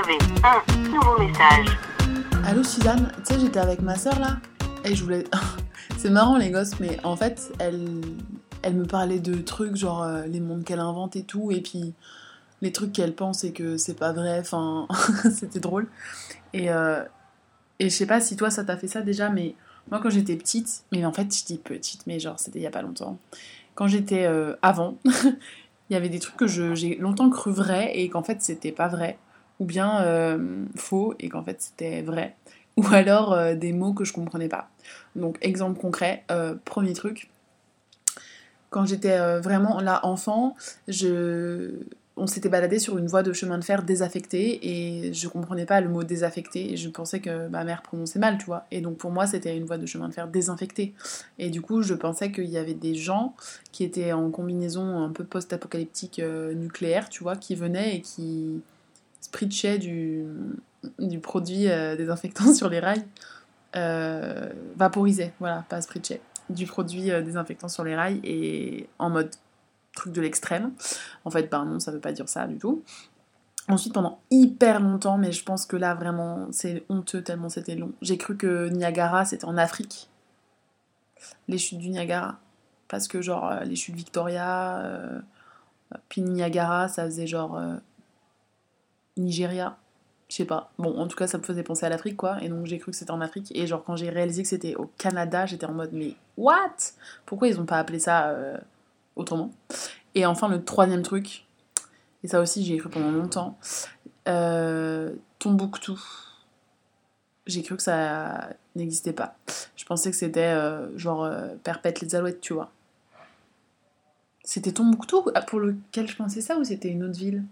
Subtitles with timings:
[0.00, 1.76] avez un nouveau message.
[2.46, 4.38] Allô Suzanne, tu sais j'étais avec ma soeur là
[4.84, 5.24] et je voulais...
[5.98, 8.00] c'est marrant les gosses mais en fait elle,
[8.62, 11.92] elle me parlait de trucs genre euh, les mondes qu'elle invente et tout et puis
[12.62, 14.88] les trucs qu'elle pense et que c'est pas vrai, enfin
[15.30, 15.86] c'était drôle.
[16.54, 17.04] Et, euh,
[17.78, 19.54] et je sais pas si toi ça t'a fait ça déjà mais
[19.90, 22.66] moi quand j'étais petite, mais en fait je dis petite mais genre c'était il y
[22.66, 23.18] a pas longtemps,
[23.74, 28.08] quand j'étais euh, avant, il y avait des trucs que j'ai longtemps cru vrais et
[28.08, 29.18] qu'en fait c'était pas vrai
[29.60, 32.34] ou bien euh, faux et qu'en fait c'était vrai,
[32.76, 34.68] ou alors euh, des mots que je comprenais pas.
[35.14, 37.30] Donc exemple concret, euh, premier truc,
[38.70, 41.72] quand j'étais vraiment là enfant, je
[42.16, 45.80] on s'était baladé sur une voie de chemin de fer désaffectée et je comprenais pas
[45.80, 48.66] le mot désaffecté et je pensais que ma mère prononçait mal, tu vois.
[48.70, 50.92] Et donc pour moi, c'était une voie de chemin de fer désinfectée.
[51.38, 53.34] Et du coup, je pensais qu'il y avait des gens
[53.72, 56.20] qui étaient en combinaison un peu post-apocalyptique
[56.54, 58.60] nucléaire, tu vois, qui venaient et qui
[59.20, 60.24] spritchaient du,
[60.98, 63.04] du produit désinfectant sur les rails.
[63.76, 69.30] Euh, vaporisait, voilà, pas spritchaient, du produit désinfectant sur les rails et en mode
[69.94, 70.72] truc de l'extrême.
[71.24, 72.82] En fait, ben non, ça veut pas dire ça du tout.
[73.68, 77.92] Ensuite, pendant hyper longtemps, mais je pense que là vraiment c'est honteux tellement c'était long,
[78.02, 80.08] j'ai cru que Niagara c'était en Afrique.
[81.46, 82.40] Les chutes du Niagara.
[82.88, 85.20] Parce que genre les chutes Victoria, euh,
[86.08, 87.76] puis Niagara ça faisait genre euh,
[89.16, 89.78] Nigeria.
[90.30, 90.70] Je sais pas.
[90.78, 92.40] Bon, en tout cas, ça me faisait penser à l'Afrique, quoi.
[92.40, 93.50] Et donc, j'ai cru que c'était en Afrique.
[93.54, 96.76] Et genre, quand j'ai réalisé que c'était au Canada, j'étais en mode, mais what?
[97.26, 98.56] Pourquoi ils ont pas appelé ça euh,
[99.16, 99.50] autrement?
[100.14, 101.46] Et enfin, le troisième truc,
[102.22, 103.58] et ça aussi j'y ai cru pendant longtemps,
[104.28, 106.00] euh, Tombouctou.
[107.46, 109.36] J'ai cru que ça n'existait pas.
[109.74, 111.28] Je pensais que c'était euh, genre
[111.64, 112.70] Perpète les Alouettes, tu vois.
[114.44, 117.44] C'était Tombouctou pour lequel je pensais ça ou c'était une autre ville?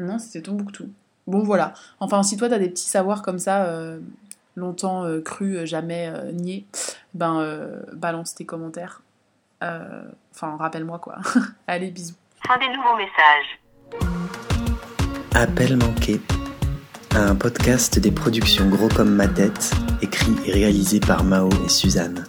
[0.00, 0.88] Non, c'était Tombouctou.
[1.26, 1.74] Bon, voilà.
[2.00, 4.00] Enfin, si toi t'as des petits savoirs comme ça, euh,
[4.56, 6.66] longtemps euh, crus, jamais euh, niés,
[7.14, 9.02] ben balance tes commentaires.
[9.60, 11.18] Enfin, rappelle-moi quoi.
[11.66, 12.14] Allez, bisous.
[12.46, 13.60] Fin des nouveaux messages.
[15.34, 16.20] Appel manqué.
[17.14, 22.24] Un podcast des productions Gros comme ma tête, écrit et réalisé par Mao et Suzanne.